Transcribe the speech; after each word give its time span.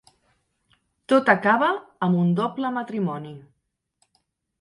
Tot 1.11 1.27
acaba 1.33 1.67
amb 2.07 2.21
un 2.21 2.31
doble 2.39 2.71
matrimoni. 2.79 3.35